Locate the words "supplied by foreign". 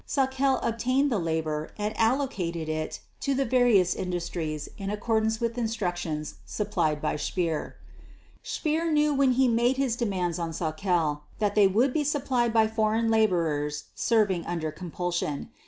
12.03-13.11